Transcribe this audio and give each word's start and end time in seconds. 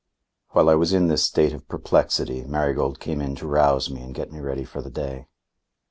While 0.49 0.67
I 0.67 0.73
was 0.73 0.93
in 0.93 1.09
this 1.09 1.23
state 1.23 1.53
of 1.53 1.67
perplexity, 1.67 2.43
Marigold 2.43 2.99
came 2.99 3.21
in 3.21 3.35
to 3.35 3.45
rouse 3.47 3.91
me 3.91 4.01
and 4.01 4.15
get 4.15 4.31
me 4.31 4.39
ready 4.39 4.63
for 4.63 4.81
the 4.81 4.89
day. 4.89 5.27